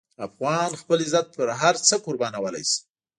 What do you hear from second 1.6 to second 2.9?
هر څه قربانولی شي.